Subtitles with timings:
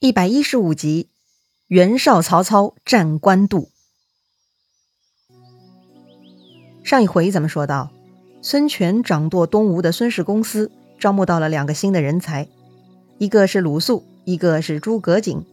[0.00, 1.08] 一百一十五集，
[1.66, 3.68] 袁绍、曹操战官渡。
[6.84, 7.90] 上一回咱们说到，
[8.40, 12.46] 孙权掌舵东吴的孙氏公司，招募到了两个新的人才，
[13.18, 15.44] 一个是鲁肃，一个是诸葛瑾，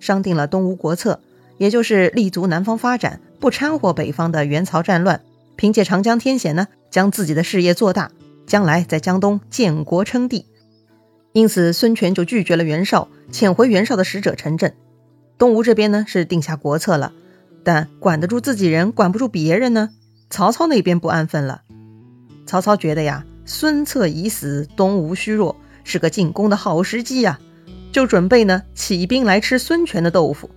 [0.00, 1.20] 商定了东吴国策，
[1.58, 5.20] 也就是立足南方发展，不掺和北方的袁曹战乱，
[5.56, 8.10] 凭借长江天险呢，将自己的事业做大，
[8.46, 10.46] 将来在江东建国称帝。
[11.34, 14.74] 因此，孙权就拒绝了袁绍，遣回袁绍的使者陈震。
[15.38, 17.12] 东吴这边呢是定下国策了，
[17.64, 19.90] 但管得住自己人，管不住别人呢。
[20.28, 21.62] 曹操那边不安分了。
[22.46, 27.38] 曹操觉得呀，孙策已死，东吴虚弱，是个进攻的好时机呀，
[27.92, 30.50] 就准备呢起兵来吃孙权的豆腐。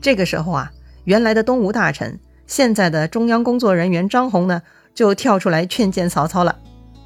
[0.00, 0.72] 这个时候啊，
[1.04, 4.62] 原来的东吴大臣，现在的中央工作人员张宏呢，
[4.94, 6.58] 就跳出来劝谏曹操了。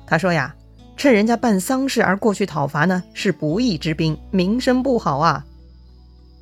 [0.06, 0.54] 他说呀。
[1.00, 5.46] 趁人家办丧事而过去讨伐呢，是不义之兵，名声不好啊。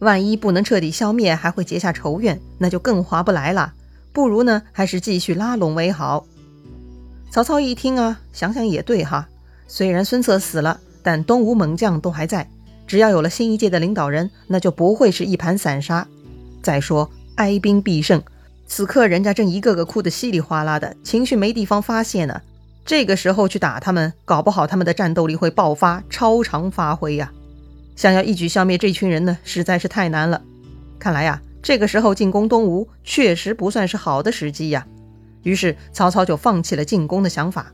[0.00, 3.72] 万一不能彻底消灭，还会结下仇怨，那就更划不来了。
[4.12, 6.26] 不如呢，还是继续拉拢为好。
[7.30, 9.28] 曹操一听啊，想想也对哈。
[9.68, 12.50] 虽然孙策死了，但东吴猛将都还在。
[12.84, 16.04] 只要有了新一届的领导人，那就不会是一盘散沙。
[16.64, 18.20] 再说哀兵必胜，
[18.66, 22.40] 此刻人家正一个个哭得稀里哗啦的，情绪没地方发泄呢。
[22.88, 27.30] 这个时候去打他们，搞不好他们的战斗力会爆发，超常发挥呀！
[27.96, 30.40] 想要一举消灭这群人呢，实在是太难了。
[30.98, 34.86] 看来呀，这个时候进攻东吴确实不算是好的时机呀。
[35.42, 37.70] 于是曹操就放弃了进攻的想法，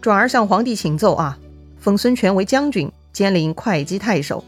[0.00, 1.38] 转而向皇帝请奏啊，
[1.78, 4.42] 封孙权为将军，兼领会稽太守。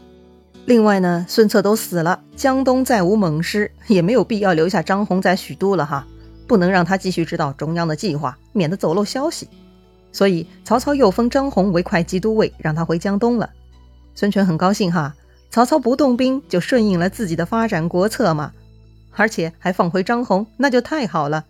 [0.65, 6.07] 另外呢，孙策都死了，江东再无猛师，也没有必要留下张宏在许都了哈，
[6.47, 9.47] 不能让他继续知道中央的计划，免得走漏消息。
[10.17, 13.51] 所以曹操又封张宏为会稽都尉，让他回江东了。
[14.15, 15.13] 孙权很高兴哈，
[15.51, 18.51] 曹操不动兵就顺应了自己的发展国策嘛，
[19.11, 21.45] 而且还放回张宏，那就太好了。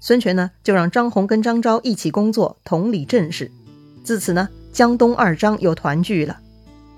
[0.00, 3.48] 孙权呢就让张宏跟张昭一起工作，统理政事。
[4.02, 6.40] 自此呢，江东二张又团聚了。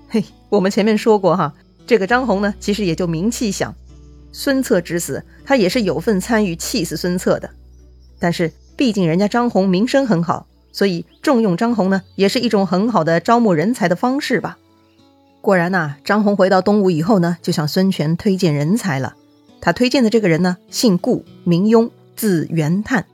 [0.09, 1.53] 嘿，我们前面说过哈，
[1.85, 3.75] 这个张宏呢其实也就名气响，
[4.31, 7.47] 孙策之死他也是有份参与气死孙策的。
[8.17, 10.47] 但是毕竟人家张宏名声很好。
[10.73, 14.57] 所以重用张宏呢，也是一种很好的招募人才的方式吧。
[15.39, 19.15] 果然呐，张宏回到东吴以后呢，就向孙权推荐人才了。
[19.61, 23.05] 他推荐的这个人呢，姓顾，名雍，字元叹，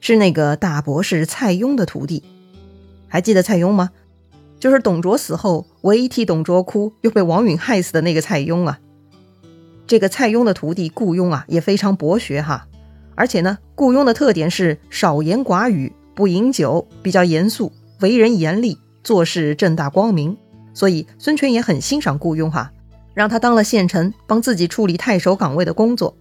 [0.00, 2.22] 是那个大博士蔡邕的徒弟。
[3.08, 3.90] 还记得蔡邕吗？
[4.60, 8.78] 就是董卓死后唯一替董卓哭，又被王允害死的那个蔡邕啊。
[9.86, 12.66] 这个蔡邕的徒弟顾雍啊，也非常博学哈。
[13.14, 15.92] 而且呢，顾雍的特点是少言寡语。
[16.18, 17.70] 不饮酒，比较严肃，
[18.00, 20.36] 为人严厉，做事正大光明，
[20.74, 22.72] 所以孙权也很欣赏顾雍哈，
[23.14, 26.12] 让他当了县丞，帮自己处理太守岗位的工作。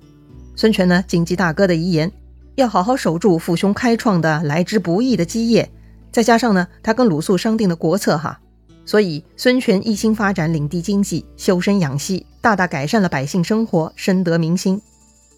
[0.55, 2.11] 孙权呢，谨记大哥的遗言，
[2.53, 5.67] 要好好守住父兄开创的来之不易的基业。
[6.11, 8.39] 再加上呢，他跟鲁肃商定的国策哈，
[8.85, 14.79] 所以孙权一心发展领地经济，修身养息，大大改善了百姓生活，深得民心。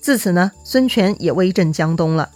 [0.01, 2.29] 自此呢，孙权也威震江东了。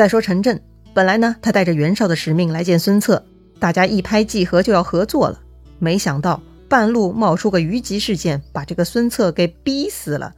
[0.00, 0.58] 再说陈震，
[0.94, 3.22] 本来呢，他带着袁绍的使命来见孙策，
[3.58, 5.38] 大家一拍即合就要合作了。
[5.78, 6.40] 没想到
[6.70, 10.32] 半路冒出个虞姬事件，把这个孙策给逼死了。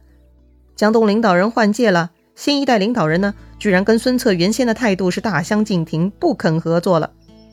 [0.75, 7.09] 江东领导人换届了，新一代领导人呢，居然跟孙策原先的态度是大相径庭，不肯合作了。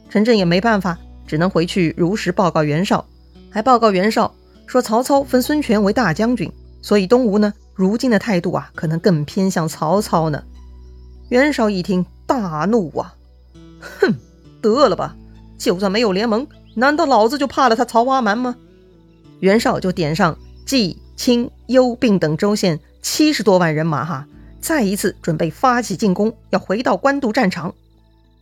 [0.09, 0.99] 陈震也没办法，
[1.29, 3.07] 只能回去如实报告袁绍，
[3.51, 4.35] 还报告袁绍
[4.67, 6.51] 说曹操封孙权为大将军，
[6.83, 10.43] 所以东吴呢，如今的态度啊，可能更偏向曹操呢。
[11.31, 13.15] 袁绍一听，大怒啊！
[13.79, 14.13] 哼，
[14.61, 15.15] 得了吧！
[15.57, 18.57] 就算没有联盟，难道老子就怕了他曹阿瞒吗？
[19.39, 20.37] 袁绍就点上
[20.67, 24.27] 冀、青、幽并等州县七十多万人马，哈，
[24.61, 27.73] 再一次准备发起进攻，要回到官渡战场。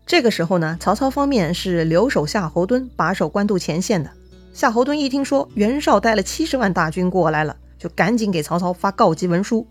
[0.07, 4.11] 这个时候呢，曹操方面是留守夏侯惇把守官渡前线的。
[4.55, 9.67] 夏侯惇一听说袁绍带了七十万大军过来了，就赶紧给曹操发告急文书。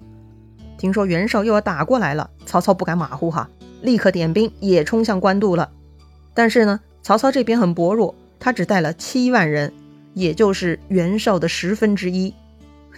[0.78, 3.50] 听说袁绍又要打过来了，曹操不敢马虎哈，
[3.82, 5.72] 立刻点兵也冲向官渡了。
[6.34, 9.74] 但是呢，曹操这边很薄弱，他只带了七万人，
[10.14, 12.34] 也就是袁绍的十分之一。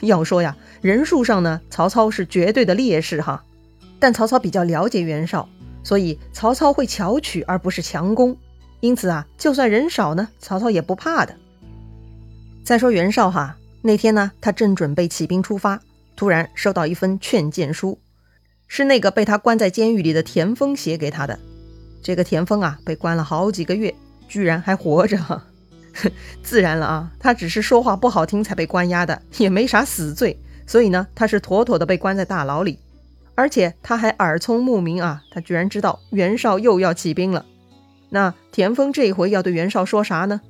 [0.01, 3.43] 要说呀，人数上呢，曹操是绝对的劣势哈。
[3.99, 5.47] 但曹操比较了解袁绍，
[5.83, 8.37] 所以曹操会巧取而不是强攻，
[8.79, 11.35] 因此啊，就算人少呢，曹操也不怕的。
[12.63, 15.81] 再说袁绍哈，那天呢，他正准备起兵出发。
[16.19, 17.97] 突然收到一封劝谏书，
[18.67, 21.39] 是那个被他关在监狱里的田丰写给他的。
[22.03, 23.95] 这个田丰啊，被关了好几个月，
[24.27, 25.43] 居然还活着。
[26.43, 30.37] 自然了啊，他只是说话不好听才被关押的，也没啥死罪，
[30.67, 32.79] 所以呢，他是妥妥的被关在大牢里。
[33.35, 37.45] 而且他还耳聪目明啊，他居然知道袁绍又要起兵了。
[38.09, 40.41] 那田丰这回要对袁绍说啥呢？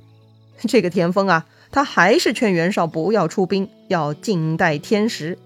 [0.66, 5.38] 这个田丰啊，他还是劝袁绍不要出兵，要静待天时。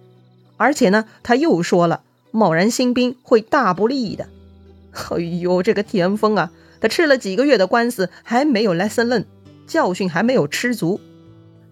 [0.56, 4.28] 而且呢，他又说了，贸然兴兵会大不利的。
[4.92, 9.24] 哎呦，这个田丰啊，他吃了几个月的官司，还没有 lesson learn，
[9.66, 11.00] 教训还没有吃足。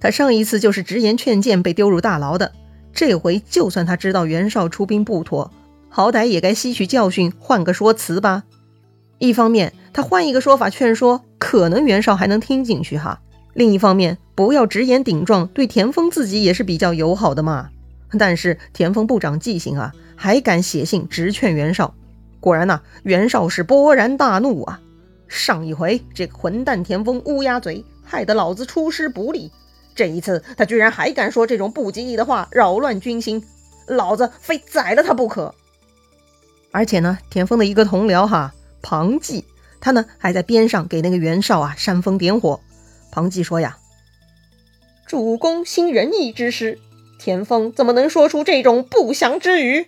[0.01, 2.53] 他上一次就是直言劝谏被丢入大牢的，
[2.93, 5.53] 这回就算他知道袁绍出兵不妥，
[5.89, 8.43] 好歹也该吸取教训，换个说辞吧。
[9.19, 13.21] 一方面，他换一个说法劝说，可能袁绍还能听进去哈；
[13.55, 17.69] 另一方面，不要直言顶撞，对田丰自己也是比较友好的嘛。
[18.19, 21.95] 但是田丰不长记性啊，还敢写信直劝袁绍。
[22.41, 24.81] 果然呐，袁绍是勃然大怒啊！
[25.29, 29.51] 上一回这个混蛋田丰乌鸦嘴，害得老子出师不利。
[29.95, 33.43] 这一次他居然还敢说这种不吉利的话，扰乱军心，
[33.87, 35.55] 老子非宰了他不可！
[36.71, 39.45] 而且呢，田丰的一个同僚哈，庞纪，
[39.81, 42.61] 他呢还在边上给那个袁绍啊煽风点火。
[43.11, 43.77] 庞纪说呀
[45.07, 46.79] ：“主公兴仁义之师。”
[47.23, 49.87] 田丰怎么能说出这种不祥之语？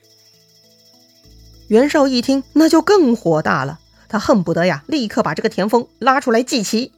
[1.67, 6.93] 袁绍一听，那就更火大了，他恨不得呀，立刻把这个田丰拉出来祭旗。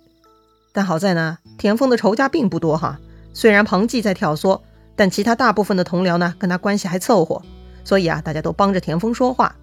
[0.74, 3.00] 但好在呢，田丰的仇家并不多哈。
[3.32, 4.60] 虽然庞纪在挑唆，
[4.94, 7.40] 但其他大部分的同僚呢，跟他关系还凑合，
[7.82, 9.56] 所以啊，大家都帮着田丰说话。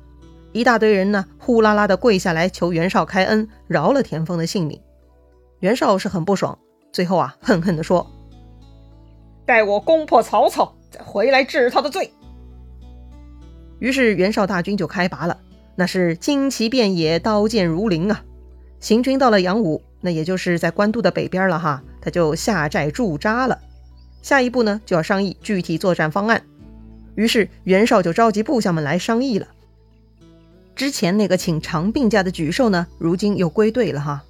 [0.54, 4.82] 一大堆人呢，呼啦啦的跪下来求袁绍开恩，饶了田丰的性命。
[5.60, 6.58] 袁绍是很不爽，
[6.92, 8.10] 最后啊，恨恨地说。
[9.46, 12.12] 待我攻破曹操，再回来治他的罪。
[13.80, 15.38] 于是袁绍大军就开拔了，
[15.76, 18.24] 那是旌旗遍野，刀剑如林啊！
[18.80, 23.60] 行军到了阳武，那也就是在官渡的北边了哈，他就下寨驻扎了。
[24.22, 26.42] 下一步呢，就要商议具体作战方案。
[27.16, 29.48] 于是袁绍就召集部下们来商议了。
[30.76, 34.24] 之前那个请长病假的沮授呢，如今又归队了哈。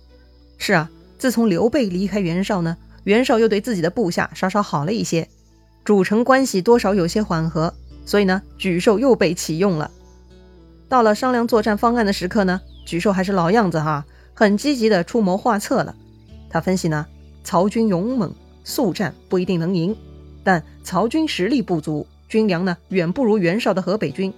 [0.57, 0.89] 是啊，
[1.19, 2.75] 自从刘备离开袁绍呢。
[3.03, 5.27] 袁绍又对自己的部下稍稍好了一些，
[5.83, 7.73] 主城关系多少有些缓和，
[8.05, 9.91] 所以呢，沮授又被启用了。
[10.87, 15.95] 到了商量作战方案的时刻呢，沮授还是老样子哈，很积极的出谋划策了。
[16.49, 17.05] 他分析呢，
[17.43, 18.33] 曹军勇猛，
[18.63, 19.95] 速战不一定能赢，
[20.43, 24.33] 但曹军实力不足，军粮呢远不如袁绍的河北军，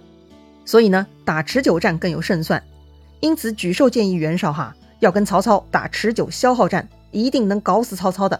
[0.65, 2.63] 所以呢，打持久战更有胜算。
[3.19, 8.39] 因此，沮授建议袁绍哈，要跟曹操打持久消耗战，一定能搞死曹操的。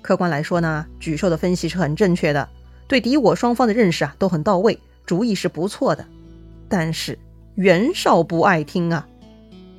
[0.00, 2.48] 客观来说呢，沮授的分析是很正确的，
[2.86, 6.04] 对敌我双方的认识啊都很到位，主意是不错的。
[6.68, 7.18] 但是
[7.56, 9.06] 袁绍不爱听啊，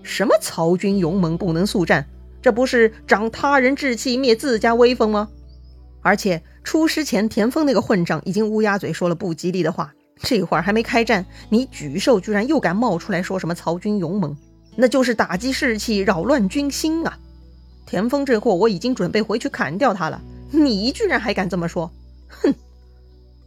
[0.04, 2.06] 什么曹军勇猛不能速战，
[2.42, 5.30] 这不是长他人志气灭自家威风吗？
[6.01, 14.36] 而且出师前田丰那个混账已经乌鸦嘴说了不吉利的话，这会儿还没开战，你沮授居然又敢冒出来说什么曹军勇猛，
[14.75, 17.18] 那就是打击士气，扰乱军心啊！
[17.90, 20.22] 田丰这货，我已经准备回去砍掉他了。
[20.52, 21.92] 你居然还敢这么说？
[22.28, 22.54] 哼！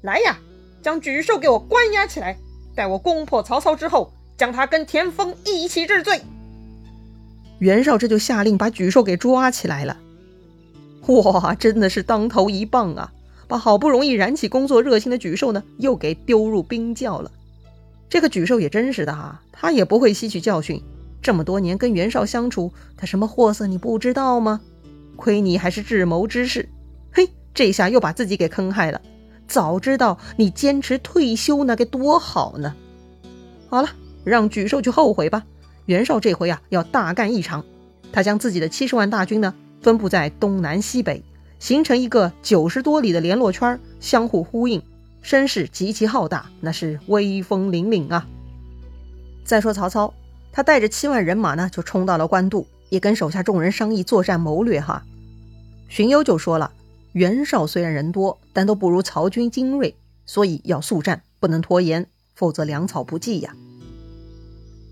[0.00, 0.36] 来呀，
[0.82, 2.36] 将沮授给我关押起来，
[2.74, 6.20] 待我攻破曹操之后，将他跟田丰一起治罪。
[7.60, 9.96] 袁绍这就下令把沮授给抓起来了。
[11.06, 13.12] 哇，真的是当头一棒啊！
[13.46, 17.30] 把好不容易燃起工作热情的沮授呢，又给丢入冰窖了。
[18.10, 20.82] 这个沮授也真是的哈，他也不会吸取教训。
[21.22, 24.60] 这么多年跟袁绍相处，他什么货色你不知道吗？
[25.14, 26.68] 亏你还是智谋之士，
[27.12, 29.00] 嘿，这下又把自己给坑害了。
[29.46, 32.74] 早知道你坚持退休那该多好呢！
[33.68, 33.90] 好了，
[34.24, 35.44] 让沮授去后悔吧。
[35.86, 37.64] 袁绍这回啊要大干一场，
[38.12, 41.22] 他将自己的七十万大军呢分布在东南西北，
[41.58, 44.82] 形成一个九十多里的联络圈，相互呼应，
[45.20, 48.26] 声势极其浩大，那是威风凛凛啊。
[49.44, 50.12] 再说曹操。
[50.52, 54.80] 他带着七万人马呢，就冲到了官渡，也跟手下众人商议作战谋略。
[54.80, 55.02] 哈，
[55.88, 56.70] 荀攸就说了
[57.12, 59.94] ：“袁绍虽然人多，但都不如曹军精锐，
[60.26, 63.56] 所以要速战，不能拖延，否则粮草不济呀。”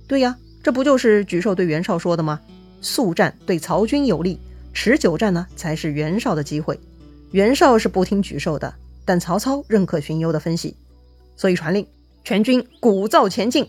[0.08, 2.40] 对呀，这不就是沮授对袁绍说的吗？
[2.80, 4.40] 速战对曹军有利，
[4.72, 6.80] 持久战呢才是袁绍的机会。
[7.32, 8.74] 袁绍是不听沮授的，
[9.04, 10.74] 但曹操认可荀攸的分析，
[11.36, 11.86] 所以传令
[12.24, 13.68] 全军鼓噪前进。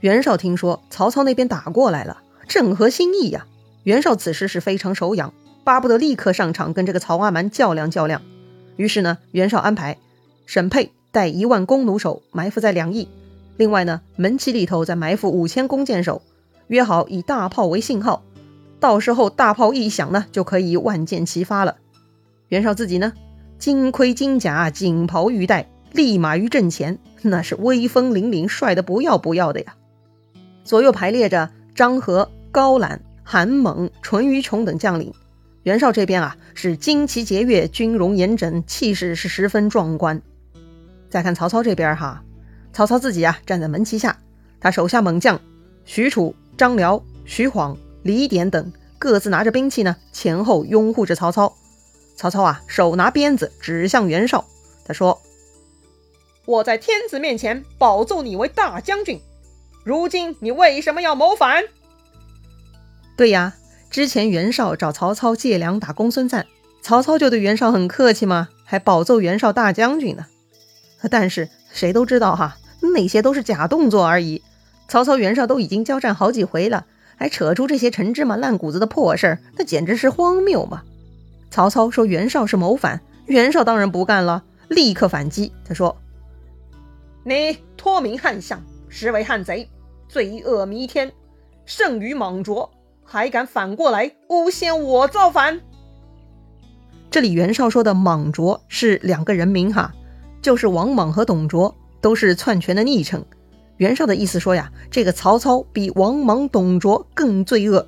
[0.00, 3.46] 袁绍听说曹操那边打过来了，正合心意呀。
[3.82, 5.32] 袁绍此时是非常手痒，
[5.64, 8.20] 巴不得立刻上场跟这个曹阿瞒较量较量。
[8.76, 9.96] 于是呢，袁绍安排
[10.44, 13.08] 沈沛带一万弓弩手埋伏在两翼，
[13.56, 16.20] 另外呢，门旗里头再埋伏五千弓箭手，
[16.66, 18.22] 约好以大炮为信号，
[18.78, 21.76] 到时候大炮一响呢，就可以万箭齐发了。
[22.48, 23.12] 袁绍自己呢，
[23.58, 29.74] 金盔金甲，锦袍玉带，立马于阵前，那是威风凛凛，帅得不要不要的呀。
[30.66, 35.14] 左右排列着张合、高览、韩猛、淳于琼等将领。
[35.62, 40.20] 袁绍这边啊，是旌旗节钺，军容严整，气势是十分壮观。
[41.08, 42.22] 再看曹操这边哈，
[42.72, 44.18] 曹操自己啊，站在门旗下，
[44.60, 45.40] 他手下猛将
[45.84, 51.56] 许褚、张辽、徐晃、李典等各自拿着兵器呢，前后拥护着曹操。
[52.16, 54.44] 曹操啊，手拿鞭子指向袁绍，
[54.84, 55.20] 他说
[56.44, 59.20] ：“我在天子面前保奏你为大将军。”
[59.86, 61.62] 如今你为什么要谋反？
[63.16, 63.54] 对呀，
[63.88, 66.44] 之前袁绍找曹操借粮打公孙瓒，
[66.82, 70.26] 曹操就对袁绍很客气嘛，还保奏袁绍大将军呢。
[71.08, 72.56] 但是谁都知道哈，
[72.94, 74.42] 那些都是假动作而已。
[74.88, 80.82] 曹操、袁绍都已经交战好几回了，还扯出这些陈芝麻烂谷子的破事儿，那简直是荒谬嘛！
[81.48, 85.52] 曹操说袁绍是谋反，袁绍当然不干了，立刻反击。
[85.64, 85.96] 他说
[87.22, 89.70] ：“你托名汉相，实为汉贼。”
[90.08, 91.12] 罪恶弥天，
[91.64, 92.70] 胜于莽卓，
[93.04, 95.60] 还敢反过来诬陷我造反？
[97.10, 99.92] 这里袁绍说的莽卓是两个人名哈，
[100.42, 103.24] 就是王莽和董卓，都是篡权的昵称。
[103.78, 107.86] 袁绍的意思说呀，这个曹操比王莽、董卓更罪恶。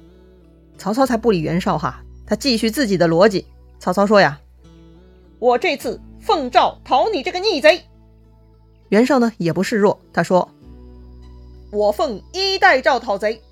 [0.77, 3.47] 曹操才不理袁绍哈，他继续自己的逻辑。
[3.79, 4.41] 曹操说呀，
[5.39, 7.83] 我这次奉诏讨你这个逆贼。
[8.89, 10.49] 袁绍呢也不示弱，他说。
[11.71, 13.43] 我奉一代诏讨贼。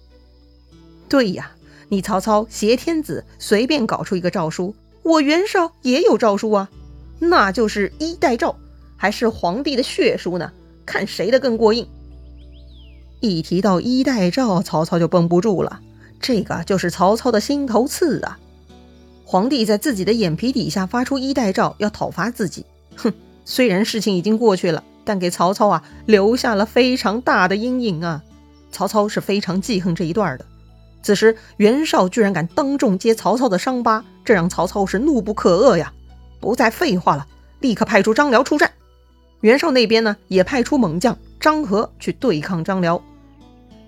[1.08, 1.52] 对呀，
[1.88, 6.70] 你曹操挟天子，随便搞出一个诏书，我袁绍也有诏书啊，
[7.18, 8.56] 那就是一代诏，
[8.96, 10.52] 还是皇帝的血书呢，
[10.85, 11.87] 看谁的更过硬。
[13.20, 15.80] 一提到一代诏，曹操就绷不住了，
[16.20, 18.38] 这个就是曹操的心头刺啊。
[19.25, 22.64] 皇帝在自己的眼皮底下发出一代诏，要讨伐自己，
[22.96, 23.12] 哼，
[23.44, 24.82] 虽然事情已经过去了。
[25.06, 28.22] 但给曹操啊留下了非常大的阴影啊！
[28.72, 30.44] 曹操是非常记恨这一段的。
[31.02, 35.92] 此时袁绍居然敢当众揭曹操的伤疤，这让曹操是怒不可遏呀！
[36.40, 37.26] 不再废话了，
[37.60, 38.72] 立刻派出张辽出战。
[39.40, 43.00] 袁绍那边呢，也派出猛将张合去对抗张辽。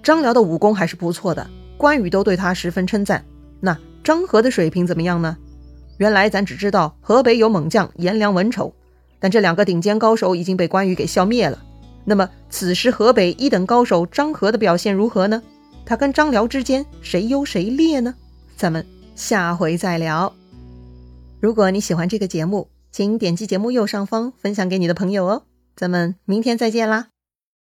[0.03, 3.25] 张辽的武功还是不错的，关羽都对他十分称赞。
[3.61, 5.37] 那张合的水平怎么样呢？
[5.97, 8.73] 原来咱只知道河北有猛将颜良、文丑。
[9.21, 11.59] 但这两个顶尖高手已经被关羽给消灭了。
[12.05, 15.43] 那么此时河北一等高手张合的表现如何呢？
[15.85, 18.15] 他跟张辽之间谁优谁劣呢？
[18.57, 18.85] 咱们
[19.15, 20.33] 下回再聊。
[21.41, 25.43] 如果你喜欢这个节目，请点击节目右上方分享给你的朋友哦。
[25.77, 27.09] 咱们明天再见啦！